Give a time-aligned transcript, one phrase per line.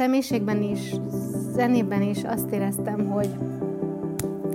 [0.00, 0.94] személyiségben is,
[1.54, 3.28] zenében is azt éreztem, hogy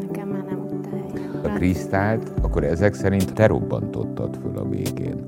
[0.08, 1.40] nekem már nem ott a helyem.
[1.44, 5.24] A Krisztált akkor ezek szerint te robbantottad föl a végén.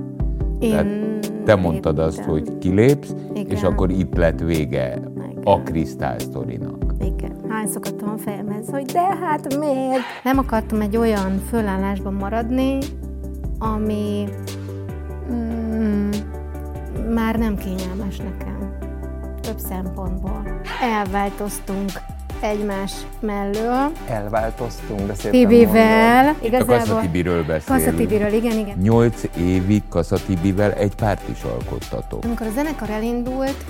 [0.60, 2.34] Én Tehát te mondtad azt, léptem.
[2.34, 3.50] hogy kilépsz, Igen.
[3.52, 5.00] és akkor itt lett vége
[5.44, 5.64] a Igen.
[5.64, 6.94] Krisztál sztorinak.
[7.00, 7.32] Igen.
[7.50, 10.02] Hányszor kaptam a fejemhez, hogy de hát miért?
[10.24, 12.78] Nem akartam egy olyan fölállásban maradni,
[13.60, 14.24] ami
[15.32, 16.10] mm,
[17.14, 18.57] már nem kényelmes nekem.
[19.58, 20.62] Több szempontból.
[20.82, 21.92] Elváltoztunk
[22.40, 23.92] egymás mellől.
[24.10, 25.32] Elváltoztunk, de szépen.
[25.32, 26.28] Tibivel.
[26.28, 26.78] A Igazából.
[26.78, 27.86] Kaszatibiről beszélünk.
[27.86, 28.78] Kaszatibiről, igen, igen.
[28.78, 32.24] Nyolc évig Kaszatibivel egy párt is alkottatok.
[32.24, 33.66] Amikor a zenekar elindult,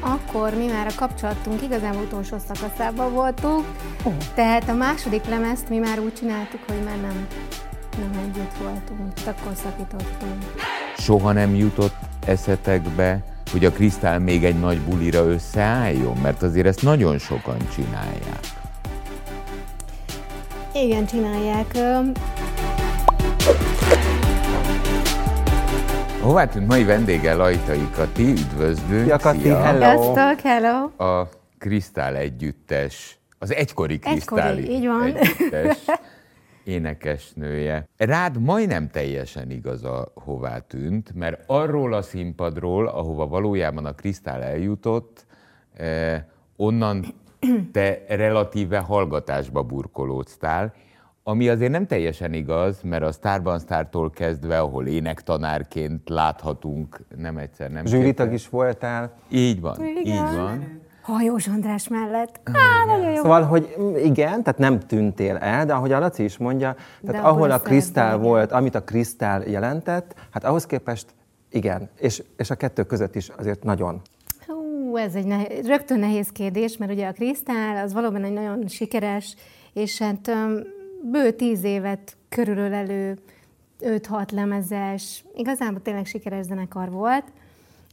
[0.00, 3.64] akkor mi már a kapcsolatunk igazából utolsó szakaszában voltunk,
[4.02, 4.12] oh.
[4.34, 7.26] tehát a második lemezt mi már úgy csináltuk, hogy már nem,
[7.98, 10.42] nem együtt voltunk, akkor szakítottunk.
[10.96, 16.16] Soha nem jutott eszetekbe, hogy a Krisztál még egy nagy bulira összeálljon?
[16.22, 18.40] Mert azért ezt nagyon sokan csinálják.
[20.72, 21.78] Igen, csinálják.
[26.20, 28.30] Hová tűnt mai vendége Lajtai Kati?
[28.30, 29.04] Üdvözlünk!
[29.04, 29.62] Szia, Kati, szia.
[29.62, 29.80] hello!
[30.14, 31.04] Sziasztok, hello!
[31.12, 35.16] A Krisztál együttes, az egykori Egykori, Krisztál így van.
[35.16, 35.76] együttes
[36.64, 37.88] énekesnője.
[37.96, 45.26] Rád majdnem teljesen igaza hová tűnt, mert arról a színpadról, ahova valójában a Krisztál eljutott,
[45.76, 46.22] eh,
[46.56, 47.04] onnan
[47.72, 50.74] te relatíve hallgatásba burkolóztál,
[51.26, 57.70] ami azért nem teljesen igaz, mert a Starban Startól kezdve, ahol énektanárként láthatunk, nem egyszer,
[57.70, 59.12] nem Zsűritag is voltál.
[59.28, 60.06] Így van, Igen.
[60.06, 60.82] így van.
[61.04, 62.40] Hajós András mellett.
[62.44, 63.22] Á, nagyon jó.
[63.22, 63.74] Szóval, hogy
[64.04, 66.76] igen, tehát nem tűntél el, de ahogy a Laci is mondja,
[67.06, 71.06] tehát abból ahol a szerepben, volt, amit a krisztál jelentett, hát ahhoz képest
[71.50, 74.00] igen, és, és a kettő között is azért nagyon.
[74.46, 78.68] Hú, ez egy nehéz, rögtön nehéz kérdés, mert ugye a Krisztál az valóban egy nagyon
[78.68, 79.36] sikeres,
[79.72, 80.30] és hát
[81.02, 83.18] bő tíz évet körülölelő
[83.80, 87.24] 5-6 lemezes, igazából tényleg sikeres zenekar volt,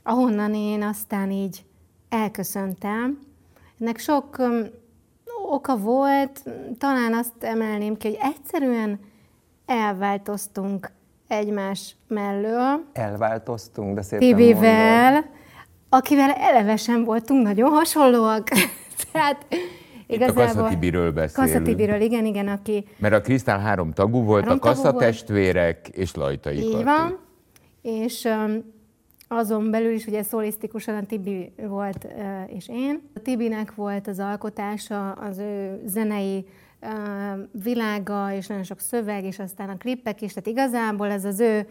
[0.03, 1.63] ahonnan én aztán így
[2.11, 3.19] elköszöntem.
[3.79, 4.65] Ennek sok öm,
[5.49, 6.43] oka volt,
[6.77, 8.99] talán azt emelném ki, hogy egyszerűen
[9.65, 10.91] elváltoztunk
[11.27, 14.27] egymás mellől, Elváltoztunk, de szépen.
[14.27, 15.25] Tibivel,
[15.89, 18.47] akivel eleve sem voltunk nagyon hasonlóak.
[19.11, 19.45] Tehát
[20.07, 21.51] Itt a Kassa Tibiről beszélünk.
[21.53, 24.97] Kassa Tibiről, igen, igen, aki Mert a Krisztál három tagú volt, Három a volt.
[24.97, 26.83] testvérek és Lajtai így Kati.
[26.83, 27.19] van,
[27.81, 28.79] és um,
[29.31, 32.07] azon belül is ugye szolisztikusan a Tibi volt
[32.47, 33.01] és én.
[33.15, 36.45] A Tibinek volt az alkotása, az ő zenei
[37.51, 41.67] világa, és nagyon sok szöveg, és aztán a klippek is, tehát igazából ez az ő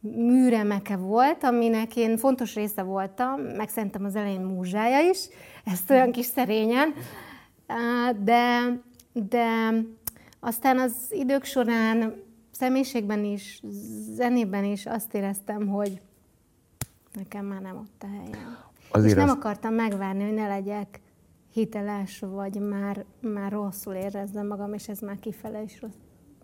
[0.00, 5.28] műremeke volt, aminek én fontos része voltam, meg szerintem az elején múzsája is,
[5.64, 6.94] ezt olyan kis szerényen,
[8.24, 8.60] de,
[9.12, 9.72] de
[10.40, 13.62] aztán az idők során személyiségben is,
[14.14, 16.00] zenében is azt éreztem, hogy
[17.18, 18.56] nekem már nem ott a helyem.
[18.90, 21.00] Azért és nem azt- akartam megvárni, hogy ne legyek
[21.52, 25.92] hiteles, vagy már, már rosszul érezzem magam, és ez már kifele is rossz.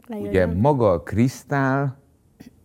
[0.09, 0.57] Ugye lejöjjön.
[0.57, 1.99] maga a Krisztál,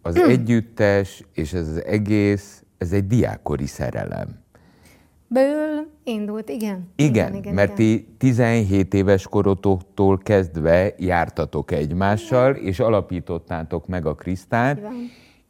[0.01, 4.27] az együttes és ez az egész, ez egy diákori szerelem.
[5.27, 6.89] Ből indult, igen.
[6.95, 14.77] Igen, igen mert ti 17 éves korotoktól kezdve jártatok egymással, és alapítottátok meg a Krisztált,
[14.77, 14.93] Így van.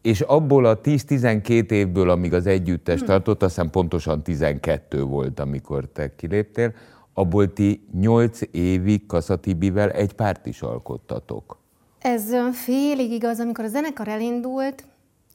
[0.01, 5.87] És abból a 10-12 évből, amíg az együttes tartott, azt hiszem pontosan 12 volt, amikor
[5.93, 6.73] te kiléptél,
[7.13, 11.57] abból ti 8 évig Kaszatibivel egy párt is alkottatok.
[11.99, 14.83] Ez félig igaz, amikor a zenekar elindult,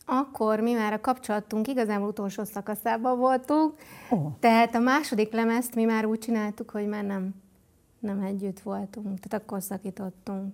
[0.06, 3.75] akkor mi már a kapcsolatunk igazából utolsó szakaszában voltunk,
[4.10, 4.26] oh.
[4.41, 7.34] tehát a második lemezt mi már úgy csináltuk, hogy már nem,
[7.98, 10.52] nem együtt voltunk, tehát akkor szakítottunk.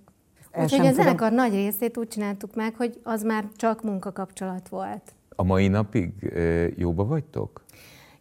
[0.55, 5.13] Úgyhogy a zenekar nagy részét úgy csináltuk meg, hogy az már csak munkakapcsolat volt.
[5.37, 6.33] A mai napig
[6.77, 7.65] jóba vagytok?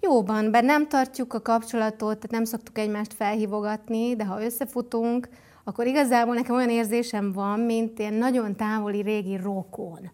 [0.01, 5.29] Jóban, bár nem tartjuk a kapcsolatot, tehát nem szoktuk egymást felhívogatni, de ha összefutunk,
[5.63, 10.11] akkor igazából nekem olyan érzésem van, mint ilyen nagyon távoli régi rokon.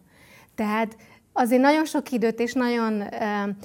[0.54, 0.96] Tehát
[1.32, 3.08] azért nagyon sok időt és nagyon uh,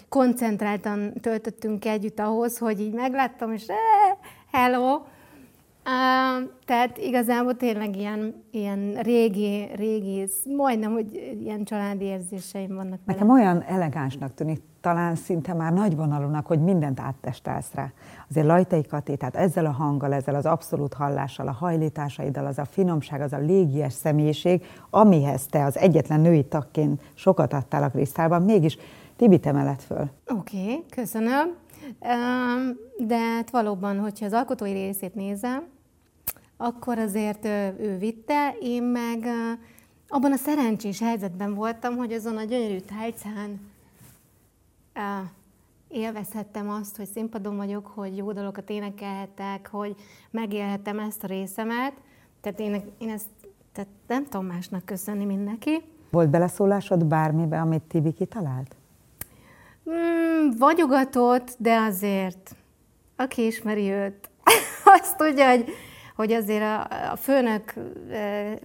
[0.10, 3.78] koncentráltan töltöttünk együtt ahhoz, hogy így megláttam, és eh,
[4.52, 5.02] hello,
[5.86, 13.20] Uh, tehát igazából tényleg ilyen, ilyen régi, régi, majdnem, hogy ilyen családi érzéseim vannak vele.
[13.20, 17.92] Nekem olyan elegánsnak tűnik, talán szinte már nagyvonalúnak, hogy mindent áttestelsz rá.
[18.30, 22.66] Azért Lajtai Kati, tehát ezzel a hanggal, ezzel az abszolút hallással, a hajlításaiddal, az a
[22.66, 28.42] finomság, az a légies személyiség, amihez te az egyetlen női tagként sokat adtál a Krisztálban,
[28.42, 28.78] mégis
[29.16, 30.10] Tibi te föl.
[30.28, 31.56] Oké, okay, köszönöm.
[32.98, 35.68] De hát valóban, hogyha az alkotói részét nézem,
[36.58, 37.46] akkor azért
[37.80, 39.26] ő vitte, én meg
[40.08, 43.60] abban a szerencsés helyzetben voltam, hogy azon a gyönyörű tájcán
[45.88, 49.96] élvezhettem azt, hogy színpadon vagyok, hogy jó dalokat énekelhetek, hogy
[50.32, 51.94] megélhetem ezt a részemet.
[52.42, 53.28] Tehát én, én ezt
[53.72, 55.82] tehát nem tudom másnak köszönni, mint neki.
[56.10, 58.76] Volt beleszólásod bármibe, amit Tibi kitalált?
[59.94, 62.56] Mm, vagyogatott, de azért,
[63.16, 64.30] aki ismeri őt,
[65.00, 65.66] azt tudja, hogy,
[66.16, 67.74] hogy azért a, a főnök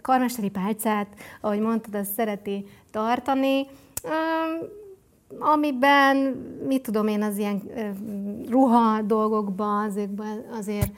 [0.03, 1.07] karmesteri pálcát,
[1.41, 3.67] ahogy mondtad, azt szereti tartani.
[4.05, 4.69] Um,
[5.39, 6.17] amiben,
[6.67, 7.63] mit tudom én, az ilyen
[8.49, 10.11] ruha dolgokban azért,
[10.59, 10.91] azért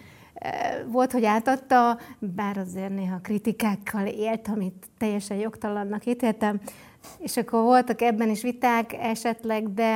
[0.87, 6.61] volt, hogy átadta, bár azért néha kritikákkal élt, amit teljesen jogtalannak ítéltem,
[7.19, 9.93] és akkor voltak ebben is viták esetleg, de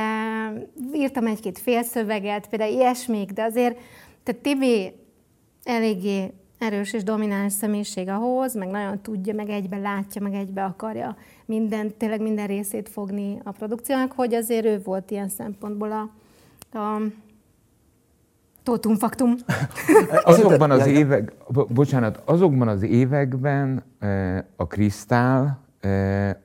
[0.93, 3.77] írtam egy-két félszöveget, például ilyesmik, de azért,
[4.23, 4.93] tehát Tibi
[5.63, 11.15] eléggé erős és domináns személyiség ahhoz, meg nagyon tudja, meg egybe látja, meg egybe akarja
[11.45, 16.09] minden, tényleg minden részét fogni a produkciónak, hogy azért ő volt ilyen szempontból a,
[16.77, 17.01] a
[18.63, 19.35] totum faktum.
[20.23, 21.33] azokban az évek,
[21.67, 25.55] bocsánat, azokban az években eh, a Krisztál eh,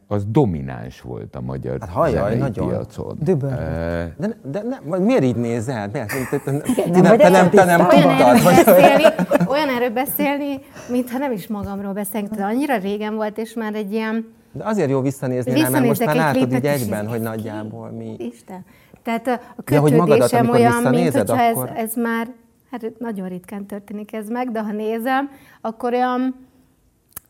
[0.06, 2.68] az domináns volt a magyar hát hajjaj, nagyon.
[2.68, 3.16] piacon.
[3.20, 3.50] Düböl.
[3.50, 4.14] E...
[4.18, 5.88] De, de ne, miért így nézel?
[5.92, 6.08] Miért?
[6.30, 6.50] Te, te,
[6.92, 8.36] te, nem, te nem, te nem olyan tudtad?
[8.36, 9.04] Erről beszélni,
[9.46, 12.30] olyan erről beszélni, mintha nem is magamról beszélnék.
[12.30, 14.34] Tehát annyira régen volt, és már egy ilyen...
[14.52, 18.14] De azért jó visszanézni rá, mert most már látod így egyben, hogy nagyjából mi...
[18.18, 18.64] Isten.
[19.02, 21.68] Tehát a, a kötődésem ja, olyan, mint hogyha akkor...
[21.74, 22.28] ez, ez már,
[22.70, 25.30] hát nagyon ritkán történik ez meg, de ha nézem,
[25.60, 26.47] akkor olyan,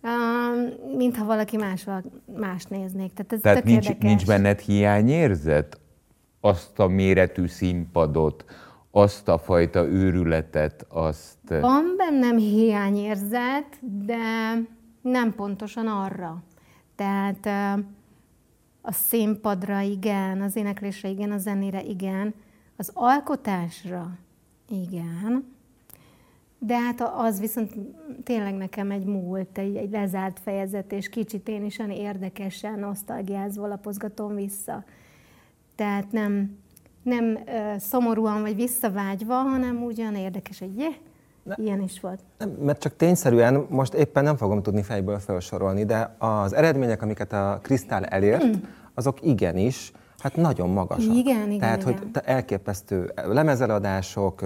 [0.02, 1.86] Um, mintha valaki más,
[2.36, 3.12] más néznék.
[3.12, 5.80] Tehát ez Tehát nincs, nincs benned hiányérzet?
[6.40, 8.44] Azt a méretű színpadot,
[8.90, 11.38] azt a fajta őrületet, azt...
[11.48, 14.16] Van bennem hiányérzet, de
[15.00, 16.42] nem pontosan arra.
[16.94, 17.46] Tehát
[18.82, 22.34] a színpadra igen, az éneklésre igen, a zenére igen,
[22.76, 24.18] az alkotásra
[24.68, 25.56] igen,
[26.58, 27.72] de hát az viszont
[28.25, 33.66] tényleg nekem egy múlt, egy, egy lezárt fejezet, és kicsit én is olyan érdekesen, nosztalgiázva
[33.66, 34.84] lapozgatom vissza.
[35.75, 36.58] Tehát nem,
[37.02, 40.94] nem uh, szomorúan vagy visszavágyva, hanem ugyan érdekes, hogy yeah,
[41.43, 42.20] ne, ilyen is volt.
[42.38, 47.32] Nem, mert csak tényszerűen most éppen nem fogom tudni fejből felsorolni, de az eredmények, amiket
[47.32, 48.52] a Krisztál elért, mm.
[48.94, 51.14] azok igenis Hát nagyon magasak.
[51.14, 51.98] Igen, igen, Tehát, igen.
[52.12, 54.40] hogy elképesztő lemezeladások,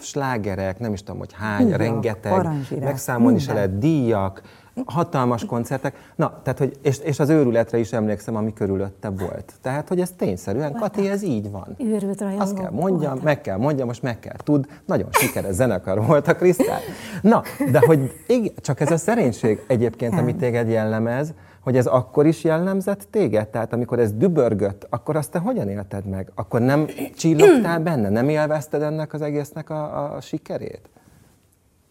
[0.00, 2.48] slágerek, nem is tudom, hogy hány, díjak, rengeteg,
[2.80, 4.42] megszámolni se lehet, díjak,
[4.86, 6.12] hatalmas koncertek.
[6.16, 9.52] Na, tehát, hogy, és, és az őrületre is emlékszem, ami körülötte volt.
[9.62, 11.76] Tehát, hogy ez tényszerűen, Kati, ez így van.
[11.78, 13.22] Őrült Azt kell mondjam, voltak.
[13.22, 14.66] meg kell mondjam, most meg kell tud.
[14.86, 16.80] Nagyon sikeres zenekar volt a Krisztál.
[17.22, 21.34] Na, de hogy igen, csak ez a szerénység egyébként, amit téged jellemez,
[21.68, 23.48] hogy ez akkor is jellemzett téged?
[23.48, 26.30] Tehát amikor ez dübörgött, akkor azt te hogyan élted meg?
[26.34, 26.86] Akkor nem
[27.16, 28.08] csillogtál benne?
[28.08, 30.80] Nem élvezted ennek az egésznek a, a sikerét?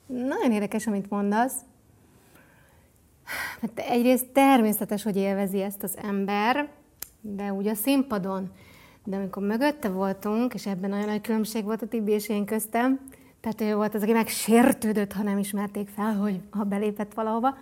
[0.05, 1.53] Nagyon érdekes, amit mondasz.
[3.61, 6.67] Hát egyrészt természetes, hogy élvezi ezt az ember,
[7.21, 8.51] de úgy a színpadon.
[9.03, 12.99] De amikor mögötte voltunk, és ebben nagyon nagy különbség volt a Tibi és én köztem,
[13.41, 17.57] tehát ő volt az, aki megsértődött, ha nem ismerték fel, hogy ha belépett valahova,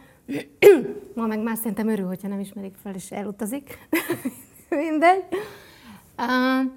[1.15, 3.77] Ma meg már szerintem örül, hogyha nem ismerik fel, és elutazik.
[4.69, 5.23] Mindegy.
[6.17, 6.71] Uh,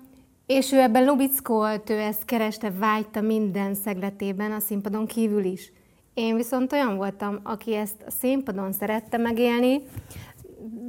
[0.46, 5.72] és ő ebben lubickolt, ő ezt kereste, vágyta minden szegletében, a színpadon kívül is.
[6.14, 9.82] Én viszont olyan voltam, aki ezt a színpadon szerette megélni,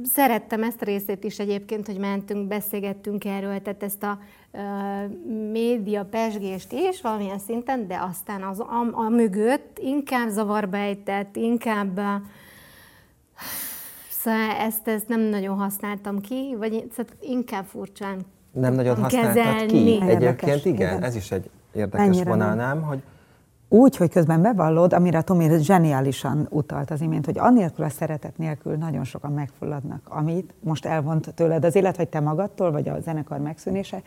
[0.02, 4.18] szerettem ezt a részét is egyébként, hogy mentünk, beszélgettünk erről, tehát ezt a
[4.52, 4.60] uh,
[5.50, 12.00] média pesgést is valamilyen szinten, de aztán az, a, a mögött inkább zavarba ejtett, inkább
[14.10, 18.20] Szóval ezt, ezt nem nagyon használtam ki, vagy szóval inkább furcsán
[18.52, 19.66] Nem nagyon használtad kezelni.
[19.66, 20.00] ki?
[20.08, 23.02] Egyébként igen, igen, ez is egy érdekes Mennyire vonalnám, hogy
[23.72, 28.76] úgy, hogy közben bevallod, amire Tomi zseniálisan utalt az imént, hogy annélkül a szeretet nélkül
[28.76, 33.38] nagyon sokan megfulladnak, amit most elvont tőled az élet, vagy te magadtól, vagy a zenekar
[33.38, 34.02] megszűnése,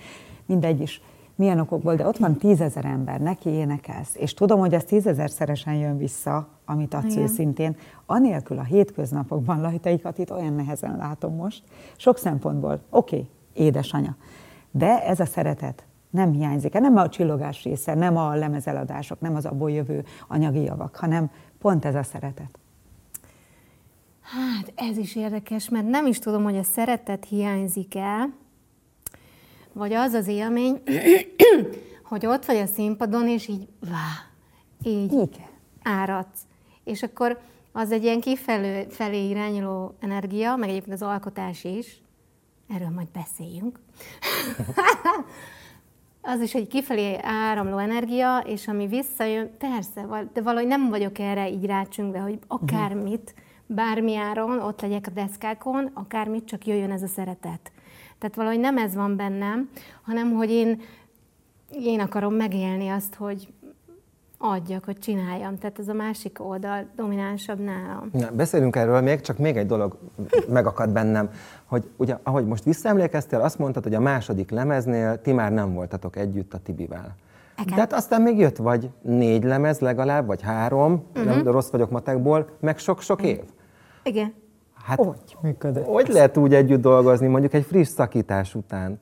[0.46, 1.02] mindegy is
[1.36, 5.98] milyen okokból, de ott van tízezer ember, neki énekelsz, és tudom, hogy ez tízezerszeresen jön
[5.98, 7.24] vissza, amit adsz Igen.
[7.24, 7.75] őszintén,
[8.06, 11.63] anélkül a hétköznapokban lajtaikat itt olyan nehezen látom most,
[11.98, 14.16] sok szempontból, oké, okay, édesanya,
[14.72, 19.46] de ez a szeretet nem hiányzik, nem a csillogás része, nem a lemezeladások, nem az
[19.46, 22.60] abból jövő anyagi javak, hanem pont ez a szeretet.
[24.22, 28.34] Hát ez is érdekes, mert nem is tudom, hogy a szeretet hiányzik el,
[29.74, 30.82] vagy az az élmény,
[32.10, 34.30] hogy ott vagy a színpadon, és így, vá,
[34.84, 35.48] így Igen.
[35.84, 36.42] áradsz.
[36.84, 37.39] És akkor
[37.72, 42.01] az egy ilyen kifelé felé irányuló energia, meg egyébként az alkotás is,
[42.74, 43.80] erről majd beszéljünk.
[46.22, 51.50] az is egy kifelé áramló energia, és ami visszajön, persze, de valahogy nem vagyok erre
[51.50, 53.34] így rácsüngve, hogy akármit,
[53.65, 57.72] bármi áron, ott legyek a deszkákon, akármit, csak jöjjön ez a szeretet.
[58.24, 59.70] Tehát valahogy nem ez van bennem,
[60.01, 60.82] hanem hogy én,
[61.72, 63.53] én akarom megélni azt, hogy
[64.38, 65.58] adjak, hogy csináljam.
[65.58, 68.10] Tehát ez a másik oldal dominánsabb nálam.
[68.12, 69.98] Na, beszélünk erről még, csak még egy dolog
[70.48, 71.30] megakad bennem,
[71.65, 76.15] hogy ugye, ahogy most visszaemlékeztél, azt mondtad, hogy a második lemeznél ti már nem voltatok
[76.15, 77.15] együtt a Tibivel.
[77.62, 77.75] Igen.
[77.75, 81.25] De hát aztán még jött vagy négy lemez legalább, vagy három, uh-huh.
[81.25, 83.39] nem, de rossz vagyok matekból, meg sok-sok év.
[84.03, 84.34] Igen.
[84.84, 85.86] Hát Hogy működött?
[85.86, 89.00] hogy lehet úgy együtt dolgozni, mondjuk egy friss szakítás után,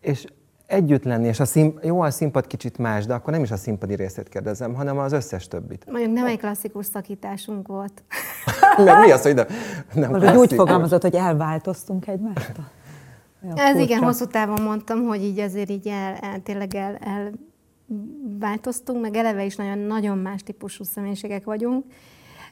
[0.00, 0.26] és
[0.66, 3.56] együtt lenni, és a szín, jó, a színpad kicsit más, de akkor nem is a
[3.56, 5.86] színpadi részét kérdezem, hanem az összes többit.
[5.90, 8.02] Mondjuk nem egy klasszikus szakításunk volt.
[8.84, 9.46] Mert mi az, hogy nem,
[9.94, 12.70] nem Valahogy úgy fogalmazott, hogy elváltoztunk egymástól.
[13.54, 17.32] Ez igen, hosszú távon mondtam, hogy így azért így el, el tényleg el, el
[18.38, 21.84] változtunk, meg eleve is nagyon, nagyon más típusú személyiségek vagyunk.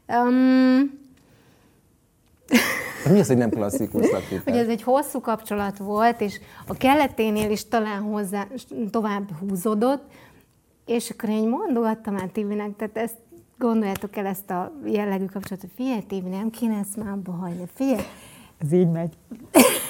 [0.09, 1.07] Um,
[3.11, 4.43] Mi az, hogy nem klasszikus szakítás?
[4.45, 8.47] hogy ez egy hosszú kapcsolat volt, és a kelleténél is talán hozzá
[8.91, 10.03] tovább húzódott,
[10.87, 13.17] és akkor én mondogattam el Tivinek, tehát ezt
[13.59, 18.03] gondoljátok el ezt a jellegű kapcsolatot, figyelj Tivi, nem kéne ezt már abba hagyni, figyelj,
[18.59, 19.13] Ez így megy.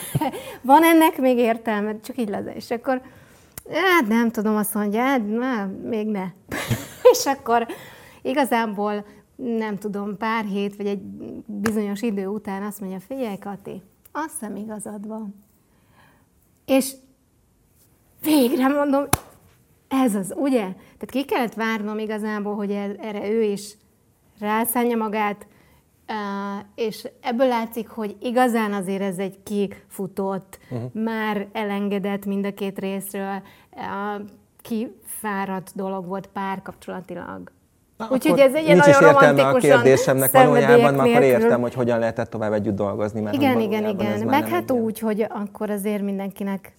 [0.63, 2.55] van ennek még értelme, csak így lesz.
[2.55, 3.01] És akkor,
[3.73, 6.25] hát nem tudom, azt mondja, hát na, még ne.
[7.13, 7.67] és akkor
[8.23, 9.05] igazából
[9.43, 11.03] nem tudom, pár hét vagy egy
[11.47, 15.45] bizonyos idő után azt mondja, figyelj Kati, azt hiszem igazad van.
[16.65, 16.93] És
[18.23, 19.05] végre mondom,
[19.89, 20.61] ez az, ugye?
[20.73, 23.77] Tehát ki kellett várnom igazából, hogy erre ő is
[24.39, 25.47] rászánja magát,
[26.75, 31.03] és ebből látszik, hogy igazán azért ez egy kifutott, uh-huh.
[31.03, 33.43] már elengedett mind a két részről,
[34.61, 37.53] kifáradt dolog volt párkapcsolatilag.
[37.99, 41.75] Na, Úgyhogy ez egy ilyen nagyon értelme a romantikusan kérdésemnek valójában, mert akkor értem, hogy
[41.75, 43.21] hogyan lehetett tovább együtt dolgozni.
[43.21, 44.27] Mert Igen, igen, igen.
[44.27, 46.73] Meg hát ilyen- úgy, hogy akkor azért mindenkinek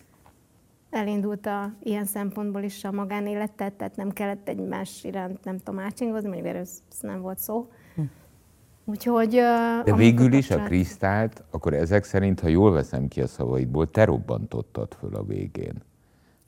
[0.89, 6.27] elindult a, ilyen szempontból is a magánéletet, tehát nem kellett egymás iránt, nem tudom, átcsingozni,
[6.27, 7.67] mondjuk erről ez nem volt szó.
[8.85, 9.35] Úgyhogy...
[9.35, 13.91] ö, De végül is a Krisztált, akkor ezek szerint, ha jól veszem ki a szavaidból,
[13.91, 15.73] te robbantottad föl a végén.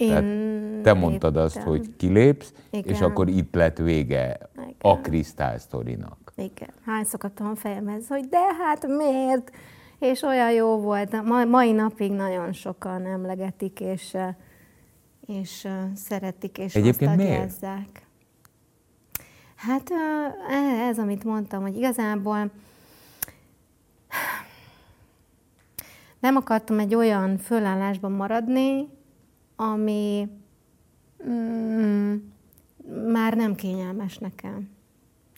[0.07, 1.71] Tehát Én te mondtad azt, léptem.
[1.71, 2.93] hogy kilépsz, Igen.
[2.93, 4.75] és akkor itt lett vége Igen.
[4.79, 6.33] a Krisztál sztorinak.
[6.35, 6.69] Igen.
[6.85, 9.51] Hányszor kaptam a fejemhez, hogy de hát miért?
[9.99, 11.23] És olyan jó volt.
[11.23, 14.17] Ma, mai napig nagyon sokan emlegetik, és,
[15.25, 17.65] és szeretik, és Egyébként azt miért?
[19.55, 19.91] Hát
[20.49, 22.51] eh, ez, amit mondtam, hogy igazából
[26.19, 28.87] nem akartam egy olyan fölállásban maradni,
[29.61, 30.29] ami
[31.29, 32.15] mm,
[33.11, 34.69] már nem kényelmes nekem.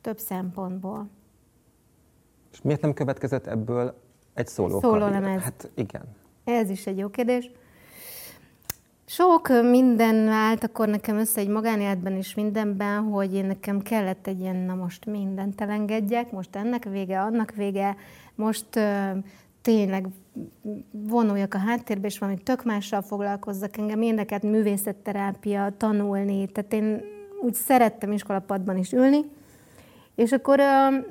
[0.01, 1.09] Több szempontból.
[2.51, 3.99] És miért nem következett ebből
[4.33, 5.41] egy szóló Szólólemez.
[5.41, 6.01] Hát igen.
[6.43, 7.51] Ez is egy jó kérdés.
[9.05, 14.39] Sok minden állt akkor nekem össze egy magánéletben is mindenben, hogy én nekem kellett egy
[14.39, 17.95] ilyen, na most mindent elengedjek, most ennek vége, annak vége,
[18.35, 18.79] most
[19.63, 20.07] tényleg
[20.91, 23.77] vonuljak a háttérbe, és valami tök mással foglalkozzak.
[23.77, 27.01] Engem érdekelt művészetterápia, tanulni, tehát én
[27.41, 29.19] úgy szerettem iskolapadban is ülni,
[30.15, 30.59] és akkor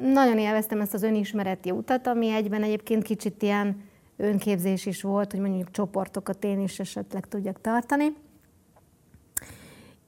[0.01, 3.83] nagyon élveztem ezt az önismereti utat, ami egyben egyébként kicsit ilyen
[4.17, 8.13] önképzés is volt, hogy mondjuk csoportokat én is esetleg tudjak tartani.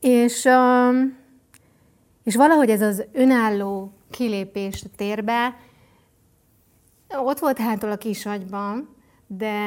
[0.00, 0.48] És,
[2.24, 5.56] és valahogy ez az önálló kilépés a térbe,
[7.18, 8.88] ott volt hátul a kisagyban,
[9.26, 9.58] de,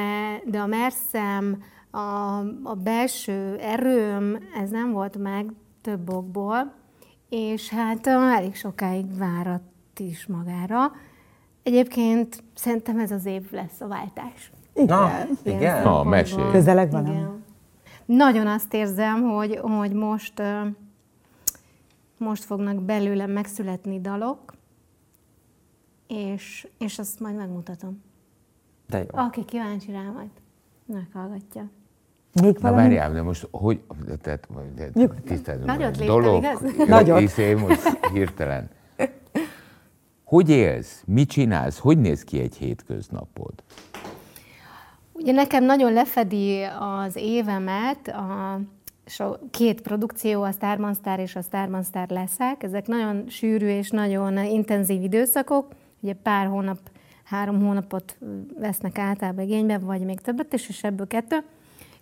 [0.44, 5.52] de a merszem, a, a belső erőm, ez nem volt meg
[5.82, 6.72] több okból,
[7.28, 9.62] és hát elég sokáig várat
[9.96, 10.92] is magára.
[11.62, 14.50] Egyébként szerintem ez az év lesz a váltás.
[14.74, 15.10] Na,
[15.42, 15.82] Ilyen igen.
[15.82, 16.50] Na, mesélj.
[16.50, 17.06] Közeleg van?
[17.06, 17.44] Igen.
[18.04, 20.42] Nagyon azt érzem, hogy, hogy most,
[22.18, 24.54] most fognak belőlem megszületni dalok,
[26.08, 28.02] és, és azt majd megmutatom.
[28.86, 29.04] De jó.
[29.10, 30.30] Aki kíváncsi rá, majd
[30.86, 31.70] meghallgatja.
[32.42, 32.82] Még Na valami?
[32.82, 33.80] várjál, de most hogy,
[34.22, 34.48] tehát,
[35.24, 36.44] tisztázom, Nagyot léptem, dolog?
[36.88, 37.20] Nagyot.
[37.20, 38.70] Izé, most hirtelen.
[40.24, 41.02] Hogy élsz?
[41.06, 41.78] Mit csinálsz?
[41.78, 43.52] Hogy néz ki egy hétköznapod?
[45.12, 48.60] Ugye nekem nagyon lefedi az évemet a
[49.06, 52.62] so, két produkció, a Starman Star és a Starman Star leszek.
[52.62, 56.78] Ezek nagyon sűrű és nagyon intenzív időszakok, ugye pár hónap,
[57.24, 58.18] három hónapot
[58.58, 61.44] vesznek általában igénybe, vagy még többet, és, és ebből kettő.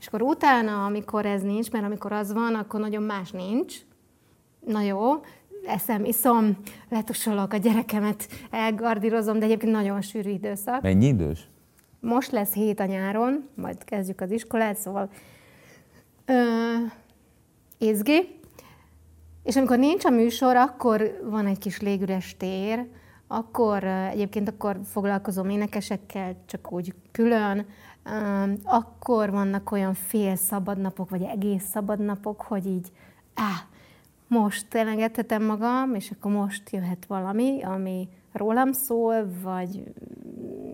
[0.01, 3.75] És akkor utána, amikor ez nincs, mert amikor az van, akkor nagyon más nincs.
[4.67, 5.13] Na jó,
[5.67, 6.57] eszem, iszom,
[6.89, 10.83] letusolok a gyerekemet, elgardírozom, de egyébként nagyon sűrű időszak.
[10.83, 11.49] Mennyi idős?
[12.01, 15.11] Most lesz hét a nyáron, majd kezdjük az iskolát, szóval
[16.25, 16.35] ö,
[17.79, 18.41] izgi.
[19.43, 22.87] És amikor nincs a műsor, akkor van egy kis légüres tér,
[23.27, 27.67] akkor egyébként akkor foglalkozom énekesekkel, csak úgy külön,
[28.65, 32.93] akkor vannak olyan fél szabadnapok, vagy egész szabadnapok, hogy így,
[33.35, 33.61] áh,
[34.29, 39.95] most elengedhetem magam, és akkor most jöhet valami, ami rólam szól, vagy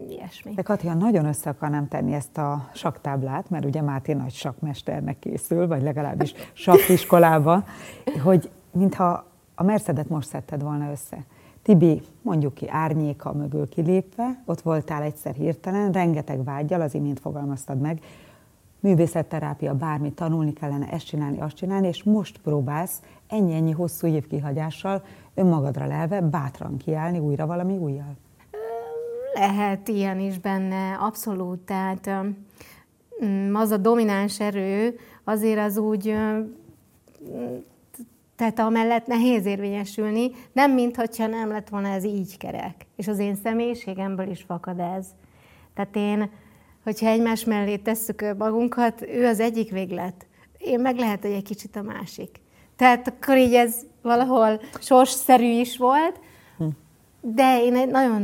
[0.09, 0.55] ilyesmi.
[0.55, 5.67] De Katia, nagyon össze akarnám tenni ezt a saktáblát, mert ugye Máté nagy sakmesternek készül,
[5.67, 7.65] vagy legalábbis sakkiskolába,
[8.23, 11.25] hogy mintha a Mercedet most szedted volna össze.
[11.63, 17.81] Tibi, mondjuk ki, árnyéka mögül kilépve, ott voltál egyszer hirtelen, rengeteg vágyal, az imént fogalmaztad
[17.81, 18.01] meg,
[18.81, 25.03] művészetterápia, bármi, tanulni kellene, ezt csinálni, azt csinálni, és most próbálsz ennyi-ennyi hosszú év kihagyással
[25.35, 28.17] önmagadra lelve bátran kiállni újra valami újjal.
[29.35, 31.59] Lehet ilyen is benne, abszolút.
[31.59, 32.11] Tehát
[33.25, 36.15] mm, az a domináns erő azért az úgy
[38.43, 42.87] tehát amellett nehéz érvényesülni, nem mintha nem lett volna ez így kerek.
[42.97, 45.07] És az én személyiségemből is fakad ez.
[45.75, 46.31] Tehát én,
[46.85, 50.27] hogyha egymás mellé tesszük magunkat, ő az egyik véglet,
[50.59, 52.41] én meg lehet, hogy egy kicsit a másik.
[52.77, 56.21] Tehát akkor így ez valahol sorsszerű is volt,
[56.59, 56.65] hm.
[57.21, 58.23] de én egy nagyon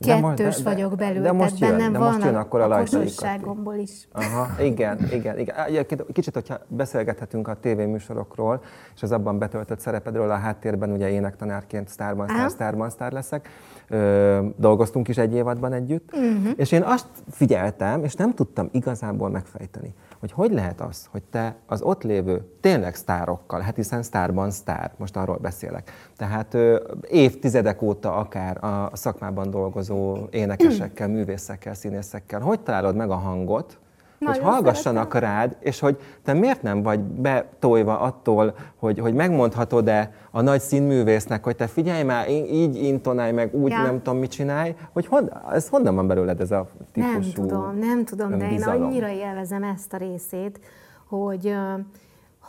[0.00, 2.64] kettős de, de, vagyok belül, de most tehát jön, bennem de most jön akkor a,
[2.64, 4.08] a lajtaikagomból is.
[4.12, 5.86] Aha, igen, igen, igen.
[6.12, 8.62] Kicsit, hogyha beszélgethetünk a tévéműsorokról,
[8.94, 13.48] és az abban betöltött szerepedről a háttérben, ugye énektanárként Starban Star, Starban Star leszek,
[13.88, 16.52] ö, dolgoztunk is egy évadban együtt, uh-huh.
[16.56, 21.56] és én azt figyeltem, és nem tudtam igazából megfejteni, hogy hogy lehet az, hogy te
[21.66, 27.82] az ott lévő tényleg sztárokkal, hát hiszen sztárban sztár, most arról beszélek, tehát ö, évtizedek
[27.82, 33.78] óta akár a szakmában dolgozó énekesekkel, művészekkel, színészekkel, hogy találod meg a hangot,
[34.18, 35.30] nagyon hogy hallgassanak szeretem.
[35.30, 41.44] rád, és hogy te miért nem vagy betolva attól, hogy, hogy megmondhatod-e a nagy színművésznek,
[41.44, 43.82] hogy te figyelj már, így intonálj meg, úgy ja.
[43.82, 47.78] nem tudom, mit csinálj, hogy hon, ez honnan van belőled ez a típusú Nem tudom,
[47.78, 50.60] nem tudom, de én annyira élvezem ezt a részét,
[51.08, 51.54] hogy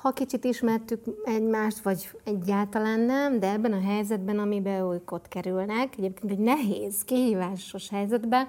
[0.01, 5.87] ha kicsit ismertük egymást, vagy egyáltalán nem, de ebben a helyzetben, amiben ők ott kerülnek,
[5.97, 8.47] egyébként egy nehéz, kihívásos helyzetben,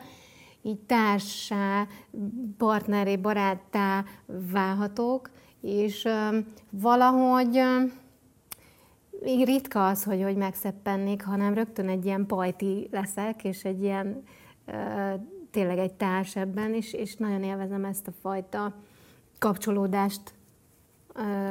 [0.63, 1.87] így társá,
[2.57, 4.05] partneré, baráttá
[4.53, 6.09] válhatok, és
[6.71, 7.61] valahogy
[9.21, 14.23] még ritka az, hogy, hogy megszeppennék, hanem rögtön egy ilyen pajti leszek, és egy ilyen
[15.51, 18.75] tényleg egy társ ebben, és, és nagyon élvezem ezt a fajta
[19.39, 20.35] kapcsolódást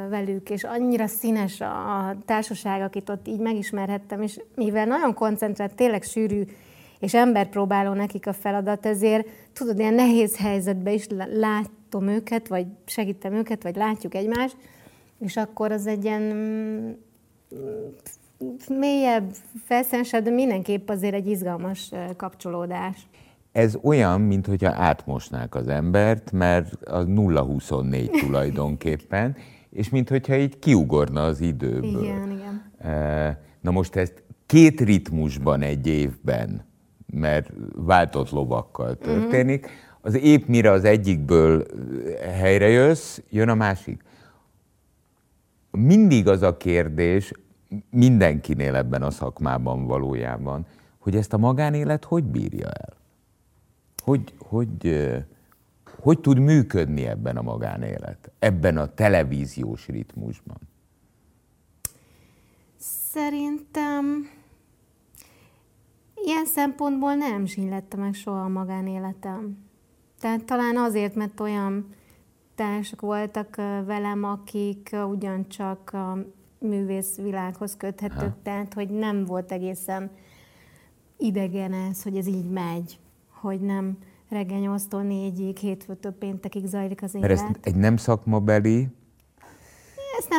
[0.08, 6.02] velük, és annyira színes a társaság, akit ott így megismerhettem, és mivel nagyon koncentrált, tényleg
[6.02, 6.42] sűrű
[6.98, 12.66] és ember próbáló nekik a feladat, ezért tudod, ilyen nehéz helyzetben is látom őket, vagy
[12.84, 14.56] segítem őket, vagy látjuk egymást,
[15.18, 16.90] és akkor az egy ilyen mm,
[18.78, 19.30] mélyebb,
[19.64, 23.06] felszínesebb, de mindenképp azért egy izgalmas kapcsolódás.
[23.52, 29.36] Ez olyan, mintha átmosnák az embert, mert a 0-24 tulajdonképpen,
[29.70, 32.02] és mintha így kiugorna az időből.
[32.02, 33.38] Igen, igen.
[33.60, 36.66] Na most ezt két ritmusban egy évben
[37.12, 39.68] mert váltott lovakkal történik.
[40.00, 41.66] Az épp mire az egyikből
[42.20, 44.02] helyre jössz, jön a másik.
[45.70, 47.32] Mindig az a kérdés,
[47.90, 50.66] mindenkinél ebben a szakmában valójában,
[50.98, 52.96] hogy ezt a magánélet hogy bírja el?
[54.02, 55.06] Hogy, hogy,
[56.00, 60.58] hogy tud működni ebben a magánélet, ebben a televíziós ritmusban?
[63.12, 64.28] Szerintem
[66.24, 69.58] Ilyen szempontból nem zsillette meg soha a magánéletem.
[70.20, 71.94] Tehát talán azért, mert olyan
[72.54, 76.18] társak voltak velem, akik ugyancsak a
[76.58, 78.36] művész világhoz köthetők, ha.
[78.42, 80.10] tehát hogy nem volt egészen
[81.16, 82.98] idegen ez, hogy ez így megy,
[83.40, 87.28] hogy nem reggel 8-tól 4-ig, hétfőtől péntekig zajlik az élet.
[87.28, 88.88] Mert ezt egy nem szakmabeli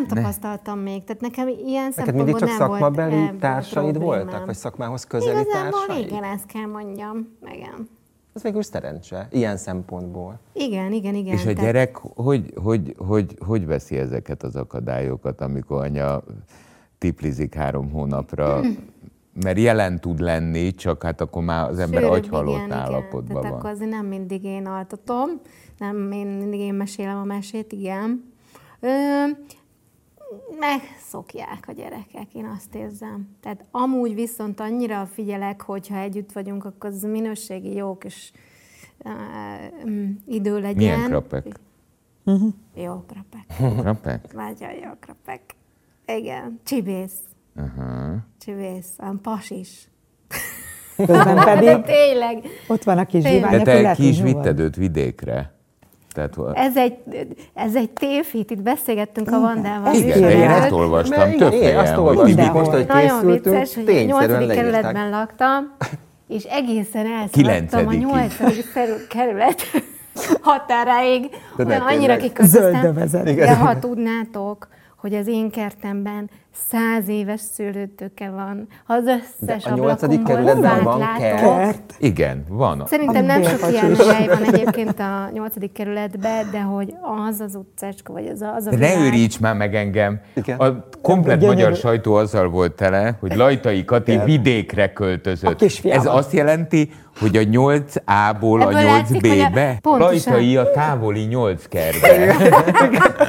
[0.08, 0.84] nem tapasztaltam ne.
[0.84, 4.26] még, tehát nekem ilyen Neked szempontból mindig csak szakmabeli társaid problémám.
[4.26, 6.08] voltak, vagy szakmához közeli Igazából társaid?
[6.08, 7.90] igen, ezt kell mondjam, igen.
[8.34, 10.40] Ez végül szerencse, ilyen szempontból.
[10.54, 11.34] Igen, igen, igen.
[11.34, 16.24] És a Tehát- gyerek hogy, hogy, hogy, hogy veszi ezeket az akadályokat, amikor anya
[16.98, 18.60] tiplizik három hónapra,
[19.44, 22.78] mert jelen tud lenni, csak hát akkor már az ember Sűrűbb, agyhalott igen, igen.
[22.78, 23.60] állapotban Tehát van.
[23.60, 25.30] akkor azért nem mindig én altatom,
[25.78, 28.34] nem én, mindig én mesélem a mesét, igen.
[28.80, 28.88] Ö,
[30.60, 33.30] megszokják a gyerekek, én azt érzem.
[33.42, 38.32] Tehát amúgy viszont annyira figyelek, hogyha együtt vagyunk, akkor az minőségi jó kis
[38.98, 39.12] uh,
[39.84, 40.76] um, idő legyen.
[40.76, 41.60] Milyen krapek?
[42.76, 43.78] Jó krapek.
[43.78, 44.34] Krapek?
[44.34, 45.42] Nagyon jó krapek.
[46.06, 47.20] Igen, csibész.
[47.56, 48.18] Aha.
[48.40, 49.90] Csibész, olyan pasis.
[50.96, 52.46] Közben De pedig tényleg.
[52.68, 55.59] ott van a kis zsivány, De te ki is vitted őt vidékre?
[56.28, 56.98] Tehát, Ez egy,
[57.54, 59.94] ez egy tévhit, itt beszélgettünk a Vandával.
[59.94, 60.52] igen, igen, de én igen.
[60.52, 63.76] ezt olvastam Mert több igen, én azt helyen, hogy olvastam most, hogy Nagyon készültünk, vicces,
[63.76, 64.48] hogy a tényszerűen 8.
[64.48, 64.58] leírták.
[64.58, 65.76] kerületben laktam,
[66.28, 67.94] és egészen elszaladtam a.
[67.94, 68.34] 8.
[69.10, 69.62] kerület
[70.42, 71.30] határáig.
[71.58, 72.16] De Olyan annyira.
[72.40, 73.36] Zöldövezet.
[73.36, 74.68] De ha tudnátok,
[75.00, 76.30] hogy az én kertemben
[76.70, 81.42] száz éves szőlőtőke van, ha az összes De a nyolcadik kerületben van látok, kert?
[81.42, 81.96] Kert.
[82.00, 82.84] Igen, van.
[82.86, 86.94] Szerintem nem sok ilyen hely van egyébként a nyolcadik kerületben, de hogy
[87.28, 90.20] az az utcácska, vagy az a, az a ne őríts már meg engem.
[90.34, 90.58] Igen.
[90.58, 94.26] A komplet magyar sajtó azzal volt tele, hogy Lajtai Kati Igen.
[94.26, 95.62] vidékre költözött.
[95.84, 99.78] Ez azt jelenti, hogy a 8A-ból a Ebből látszik, hogy a- 8B-be?
[99.82, 100.34] pontosan.
[100.34, 102.36] Lajtai a távoli 8 kerbe.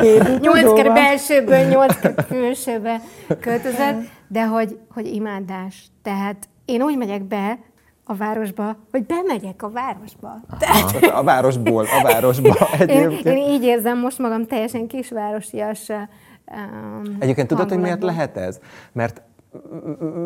[0.00, 0.74] Két Nyolc utazóval.
[0.82, 3.00] ker belsőből, nyolc ker külsőbe
[3.40, 3.96] költözött,
[4.28, 5.84] de hogy, hogy imádás.
[6.02, 7.58] Tehát én úgy megyek be
[8.04, 10.40] a városba, hogy bemegyek a városba.
[10.58, 13.24] Tehát A városból, a városba én, egyébként.
[13.36, 18.58] én így érzem most magam teljesen kisvárosias um, Egyébként tudod, hogy miért lehet ez?
[18.92, 19.22] Mert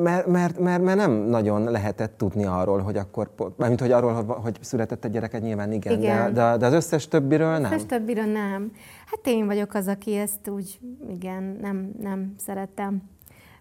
[0.03, 4.59] mert, mert, mert, mert nem nagyon lehetett tudni arról, hogy akkor, mármint hogy arról, hogy-
[4.61, 6.35] született egy gyereket, nyilván igen, Igen.
[6.35, 7.73] De, de, de az összes többiről nem.
[7.73, 8.73] Összes többire nem.
[9.07, 10.79] Hát én vagyok az, aki ezt úgy,
[11.11, 13.03] igen, nem, nem szeretem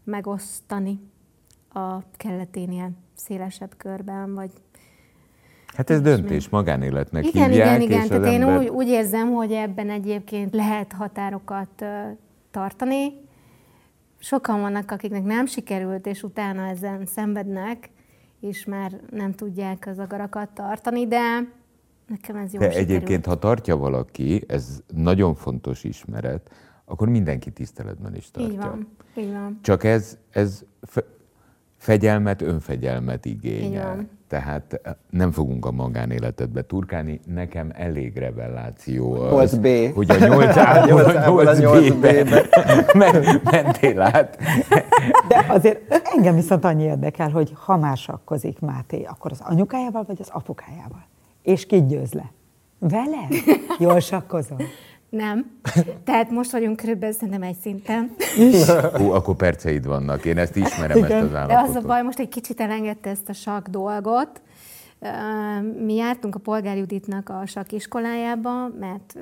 [0.03, 0.99] megosztani
[1.73, 4.51] a kelleténél szélesebb körben, vagy
[5.75, 8.01] Hát ez döntés, magánéletnek Igen, hívják, igen, igen.
[8.01, 8.57] és Tehát az én ember...
[8.57, 11.85] úgy, úgy érzem, hogy ebben egyébként lehet határokat
[12.51, 13.13] tartani.
[14.23, 17.89] Sokan vannak, akiknek nem sikerült, és utána ezen szenvednek,
[18.39, 21.51] és már nem tudják az agarakat tartani, de
[22.07, 22.89] nekem ez jó De sikerült.
[22.89, 26.51] egyébként, ha tartja valaki, ez nagyon fontos ismeret,
[26.85, 28.53] akkor mindenki tiszteletben is tartja.
[28.53, 29.59] Így van, így van.
[29.61, 30.63] Csak ez, ez
[31.83, 34.07] fegyelmet, önfegyelmet igényel.
[34.27, 39.91] Tehát eh, nem fogunk a magánéletedbe turkálni, nekem elég reveláció az, 8B.
[39.95, 42.45] hogy a 8A-ból a 8A-ból a 8B-be
[42.99, 44.37] men- mentél át.
[45.27, 50.17] De azért engem viszont annyi érdekel, hogy ha már sakkozik Máté, akkor az anyukájával vagy
[50.19, 51.05] az apukájával?
[51.41, 52.31] És ki győz le?
[52.79, 53.27] Vele?
[53.79, 54.61] Jól sakkozol?
[55.13, 55.59] Nem.
[56.03, 58.15] Tehát most vagyunk körülbelül szerintem egy szinten.
[58.99, 61.11] Hú, akkor perceid vannak, én ezt ismerem, Igen.
[61.11, 61.83] ezt az De az állapotot.
[61.83, 64.41] a baj, most egy kicsit elengedte ezt a sak dolgot.
[65.85, 69.17] Mi jártunk a Polgár Juditnak a sak iskolájába, mert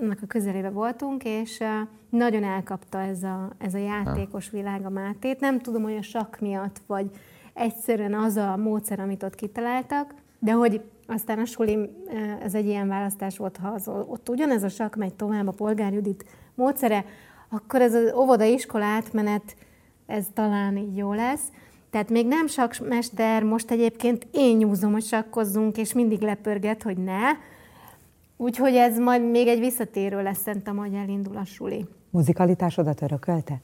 [0.00, 1.62] annak a közelébe voltunk, és
[2.10, 5.40] nagyon elkapta ez a, ez a játékos világ a Mátét.
[5.40, 7.10] Nem tudom, hogy a sak miatt, vagy
[7.54, 12.66] egyszerűen az a módszer, amit ott kitaláltak, de hogy aztán a sulim, ö, ez egy
[12.66, 17.04] ilyen választás volt, ha az, ott ugyanez a sak megy tovább a Polgár Judit módszere,
[17.48, 19.56] akkor ez az óvoda-iskola átmenet
[20.06, 21.52] ez talán így jó lesz.
[21.90, 27.20] Tehát még nem sakmester, most egyébként én nyúzom, hogy sakkozzunk, és mindig lepörget, hogy ne.
[28.36, 31.86] Úgyhogy ez majd még egy visszatérő lesz, szerintem, hogy elindul a suli.
[32.10, 33.60] Muzikalitásodat örökölte?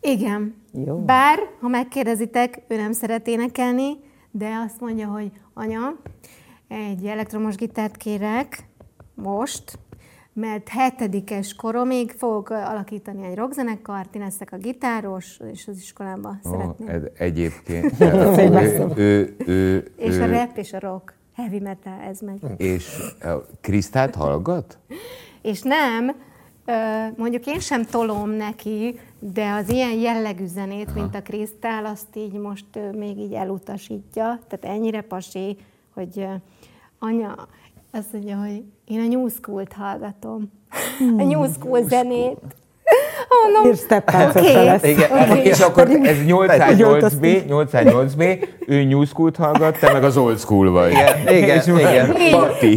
[0.00, 0.54] Igen.
[0.86, 0.98] Jó.
[0.98, 3.96] Bár, ha megkérdezitek, ő nem szeret énekelni,
[4.32, 5.96] de azt mondja, hogy anya,
[6.68, 8.64] egy elektromos gitárt kérek
[9.14, 9.78] most,
[10.32, 16.50] mert hetedikes koromig fogok alakítani egy rockzenekart, én leszek a gitáros, és az iskolában Ó,
[16.50, 16.88] szeretném.
[16.88, 22.20] ez egyébként ő, ő, ő, És ő, a rap és a rock, heavy metal, ez
[22.20, 22.42] megy.
[22.56, 22.96] és
[23.60, 24.78] Krisztát hallgat?
[25.42, 26.12] És nem,
[27.16, 32.32] mondjuk én sem tolom neki, de az ilyen jellegű zenét, mint a Krisztál, azt így
[32.32, 34.38] most még így elutasítja.
[34.48, 35.56] Tehát ennyire pasi,
[35.94, 36.26] hogy
[36.98, 37.48] anya
[37.92, 40.50] azt mondja, hogy én a New School-t hallgatom.
[41.18, 42.38] A New School zenét.
[43.42, 44.82] Mondom, És steppelces oké, lesz.
[44.82, 45.30] Igen.
[45.30, 45.42] oké.
[45.42, 50.70] És akkor ez 808B, Úgy 808B, ő New School-t hallgat, te meg az Old School
[50.70, 50.90] vagy.
[50.90, 51.66] Igen, igen, És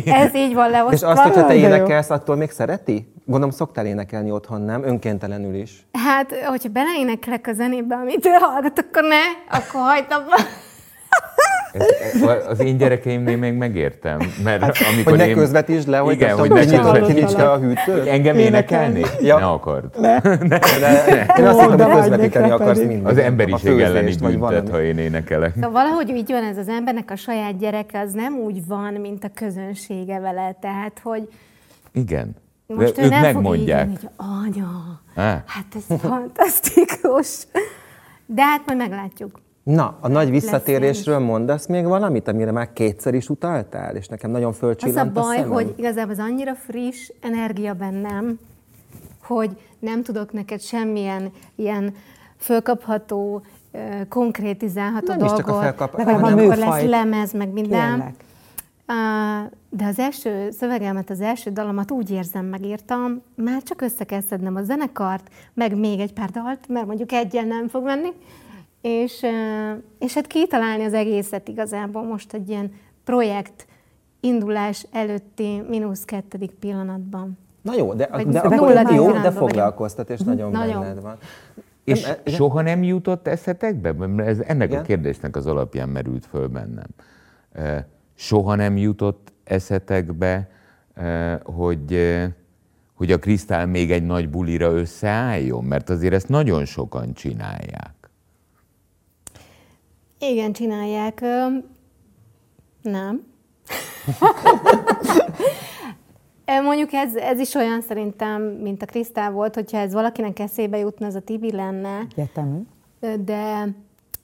[0.06, 1.10] ez így van És leosztva.
[1.10, 3.14] azt, hogyha te énekelsz, attól még szereti?
[3.26, 4.84] Gondolom szoktál énekelni otthon, nem?
[4.84, 5.88] Önkéntelenül is.
[6.06, 10.36] Hát, hogyha beleénekelek a zenébe, amit ő hallgat, akkor ne, akkor hagyd abba.
[12.50, 14.20] Az én gyerekeimnél még megértem.
[14.44, 15.36] Mert amikor Hogy ne én...
[15.36, 17.52] közvetítsd le, hogy Igen, hogy ne közvetítsd le.
[17.52, 18.08] a hűtőt.
[18.08, 19.02] Engem énekelni?
[19.22, 19.38] Ja.
[19.38, 19.96] Ne akard.
[20.00, 20.22] De
[21.38, 23.08] én azt de hogy közvetíteni akarsz mindent.
[23.08, 25.54] Az emberiség elleni vagy büntet, ha én énekelek.
[25.54, 29.24] Szóval valahogy így van ez az embernek a saját gyereke, az nem úgy van, mint
[29.24, 30.58] a közönsége vele.
[30.62, 31.30] Tehát, hogy
[31.94, 32.36] Igen.
[32.68, 33.88] De most ő ők nem megmondják.
[33.88, 34.10] fog így, hogy
[34.46, 35.02] anya,
[35.46, 37.48] hát ez fantasztikus.
[38.26, 39.40] De hát majd meglátjuk.
[39.66, 44.50] Na, a nagy visszatérésről mondasz még valamit, amire már kétszer is utaltál, és nekem nagyon
[44.50, 45.52] Az a fölcsillant a, baj, szemem?
[45.52, 48.40] hogy igazából az annyira friss energia bennem,
[49.24, 51.94] hogy nem tudok neked semmilyen ilyen
[52.38, 53.42] fölkapható,
[54.10, 57.96] konkrétizálható Nem is csak a dolgot, felkap- hanem a amikor lesz lemez, meg minden.
[57.96, 58.24] Kérlek.
[59.70, 64.56] De az első szövegelmet, az első dalomat úgy érzem, megírtam, már csak össze kell szednem
[64.56, 68.10] a zenekart, meg még egy pár dalt, mert mondjuk egyen nem fog menni,
[68.86, 69.26] és,
[70.00, 72.72] és hát kitalálni az egészet igazából most egy ilyen
[73.04, 73.68] projekt
[74.20, 77.38] indulás előtti mínusz kettedik pillanatban.
[77.62, 80.80] Na jó, de, Vagy de nulla akkor jó, de foglalkoztat, és nagyon, Nagyon.
[80.80, 81.18] benned van.
[81.84, 83.92] És Nem, e- soha nem jutott eszetekbe?
[83.92, 84.82] Mert ez ennek Igen?
[84.82, 86.88] a kérdésnek az alapján merült föl bennem.
[88.16, 90.50] Soha nem jutott eszetekbe,
[91.44, 92.18] hogy,
[92.94, 95.64] hogy a Krisztál még egy nagy bulira összeálljon?
[95.64, 97.95] Mert azért ezt nagyon sokan csinálják.
[100.30, 101.22] Igen, csinálják.
[102.82, 103.24] Nem.
[106.64, 111.06] Mondjuk ez, ez is olyan szerintem, mint a Krisztál volt, hogyha ez valakinek eszébe jutna,
[111.06, 112.60] az a Tibi lenne, Egyetemű.
[113.20, 113.68] de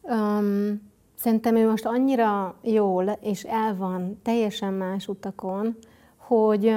[0.02, 0.82] um,
[1.16, 5.78] szerintem ő most annyira jól és el van teljesen más utakon,
[6.32, 6.74] hogy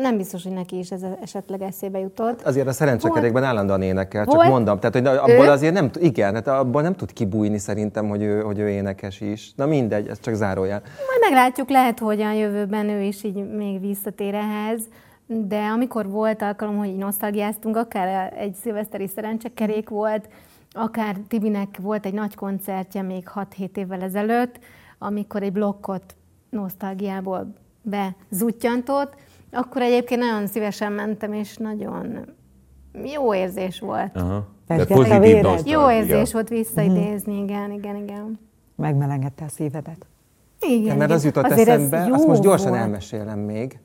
[0.00, 2.42] nem biztos, hogy neki is ez esetleg eszébe jutott.
[2.42, 4.78] Azért a szerencsekerékben állandóan énekel, csak Volt- mondom.
[4.78, 5.50] Tehát, hogy abból Ő?
[5.50, 9.52] azért nem, igen, hát abból nem tud kibújni szerintem, hogy ő, hogy ő énekes is.
[9.54, 10.80] Na mindegy, ez csak zárójel.
[10.80, 14.82] Majd meglátjuk, lehet, hogy a jövőben ő is így még visszatér ehhez,
[15.26, 20.28] de amikor volt alkalom, hogy nosztalgiáztunk, akár egy szilveszteri szerencsekerék volt,
[20.72, 24.58] akár Tibinek volt egy nagy koncertje még 6-7 évvel ezelőtt,
[24.98, 26.14] amikor egy blokkot
[26.50, 27.54] nosztalgiából
[27.90, 29.14] bezutyantott,
[29.52, 32.34] akkor egyébként nagyon szívesen mentem, és nagyon
[33.14, 34.16] jó érzés volt.
[34.16, 34.46] Aha.
[34.68, 35.44] A pozitív.
[35.64, 38.38] Jó érzés volt visszaidézni, igen, igen, igen.
[38.76, 40.06] Megmelengedte a szívedet.
[40.60, 41.10] Igen, Mert igen.
[41.10, 42.80] az jutott Azért ez eszembe, jó azt most gyorsan volt.
[42.82, 43.78] elmesélem még,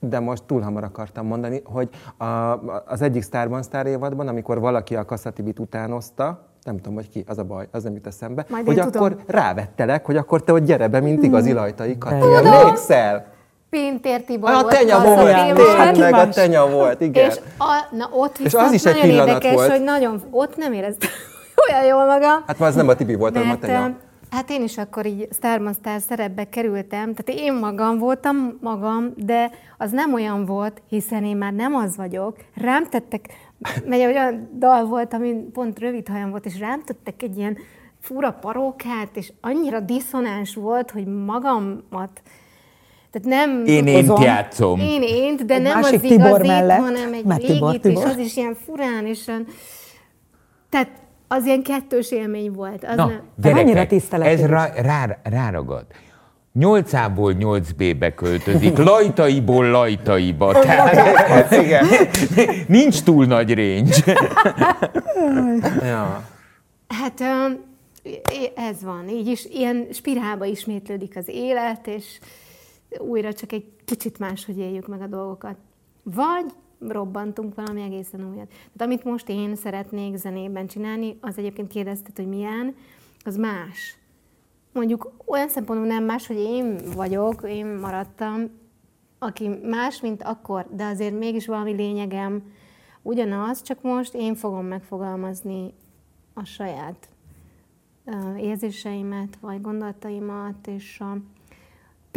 [0.00, 2.24] de most túl hamar akartam mondani, hogy a,
[2.86, 7.38] az egyik Starban Star évadban, amikor valaki a Kasszatibit utánozta, nem tudom, hogy ki, az
[7.38, 9.24] a baj, az nem jut eszembe, Majd hogy akkor tudom.
[9.26, 12.18] rávettelek, hogy akkor te ott gyere be, mint igazi lajtai Kati.
[12.18, 12.46] Tudom.
[12.46, 13.34] Emlékszel?
[13.80, 15.90] Pintér Tibor A volt tenya Kassza volt, Tibor.
[15.90, 16.34] tényleg a más?
[16.34, 17.30] tenya volt, igen.
[17.30, 19.70] És a, na ott És az is egy nagyon érdekes, volt.
[19.70, 21.10] hogy nagyon, ott nem éreztem
[21.68, 22.42] olyan jól magam.
[22.46, 23.96] Hát már az nem a Tibi volt, hanem a tenya.
[24.30, 29.50] Hát én is akkor így Starman Star szerepbe kerültem, tehát én magam voltam magam, de
[29.78, 32.36] az nem olyan volt, hiszen én már nem az vagyok.
[32.54, 33.26] Rám tettek,
[33.84, 37.56] mert egy olyan dal volt, ami pont rövid hajam volt, és rám tettek egy ilyen
[38.00, 42.20] fura parókát, és annyira diszonáns volt, hogy magamat,
[43.20, 43.64] tehát nem...
[43.66, 44.22] Én Hozom.
[44.22, 44.80] játszom.
[44.80, 46.78] Én ént, de Egy nem másik az Tibor igazit, mellett.
[46.78, 48.10] hanem egy Mert Tibor, régit, és Tibor.
[48.10, 49.46] az is ilyen furán, és olyan...
[50.70, 50.88] Tehát
[51.28, 52.84] az ilyen kettős élmény volt.
[52.84, 53.20] Az Na, nem...
[53.36, 54.50] mennyire gyerekek, tisztelet ez téged?
[54.50, 55.84] rá, rá, ráragad.
[56.60, 60.52] 8-ából 8B-be költözik, lajtaiból lajtaiba.
[60.60, 61.86] Tehát Igen.
[62.68, 64.18] nincs túl nagy range.
[65.82, 66.22] Ja.
[66.88, 67.20] Hát
[68.56, 72.04] ez van, így is ilyen spirálba ismétlődik az élet, és
[72.98, 75.56] újra csak egy kicsit máshogy éljük meg a dolgokat.
[76.02, 76.46] Vagy
[76.78, 78.48] robbantunk valami egészen újat.
[78.48, 82.74] Tehát amit most én szeretnék zenében csinálni, az egyébként kérdezted, hogy milyen,
[83.24, 83.98] az más.
[84.72, 88.50] Mondjuk olyan szempontból nem más, hogy én vagyok, én maradtam,
[89.18, 92.52] aki más, mint akkor, de azért mégis valami lényegem
[93.02, 95.74] ugyanaz, csak most én fogom megfogalmazni
[96.34, 97.08] a saját
[98.36, 101.16] érzéseimet, vagy gondolataimat, és a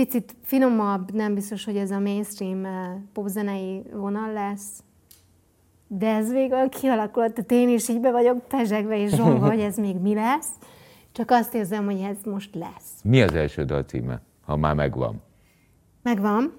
[0.06, 2.70] picit finomabb, nem biztos, hogy ez a mainstream ö,
[3.14, 4.84] popzenei vonal lesz,
[5.88, 9.78] de ez végül kialakult, tehát én is így be vagyok pezsegve és zsongva, hogy ez
[9.78, 10.48] még mi lesz,
[11.12, 12.90] csak azt érzem, hogy ez most lesz.
[13.04, 15.22] Mi az első dal címe, ha már megvan?
[16.04, 16.54] Megvan.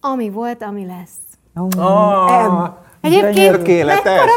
[0.00, 1.16] Ami volt, ami lesz.
[1.76, 4.04] Ah, Egyébként tökéletes.
[4.04, 4.32] mekkora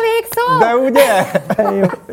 [0.47, 0.60] végszó?
[0.60, 1.32] De ugye?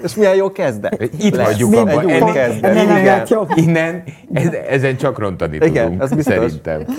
[0.02, 1.02] És milyen jó kezdet.
[1.18, 1.46] Itt Lesz.
[1.46, 2.04] hagyjuk Egy abba.
[2.04, 2.12] új.
[2.60, 2.86] Nem Igen.
[2.86, 3.50] lehet jobb.
[3.54, 6.34] Innen ez, ezen csak rontani Igen, tudunk, az biztos.
[6.34, 6.80] szerintem.
[6.80, 6.92] Oké,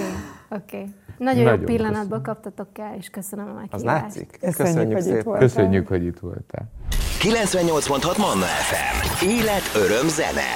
[0.49, 0.85] oké.
[1.17, 4.03] Nagyon, Nagyon jó pillanatban kaptatok el, és köszönöm a Az meghívást.
[4.03, 4.39] látszik.
[4.57, 5.23] Köszönjük, hogy itt szépen.
[5.23, 5.41] voltál.
[5.41, 6.71] Köszönjük, hogy itt voltál.
[7.19, 9.25] 98.6 Manna FM.
[9.25, 10.49] Élet, öröm, zene.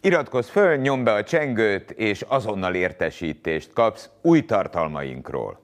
[0.00, 5.60] Iratkozz föl, nyomd be a csengőt, és azonnal értesítést kapsz új tartalmainkról.